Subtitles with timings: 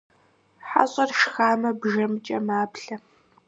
[0.67, 2.95] ХьэщIэр шхамэ, бжэмкIэ маплъэ